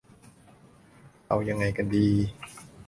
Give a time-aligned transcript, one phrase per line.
[1.15, 2.07] จะเอายังไงกันดี?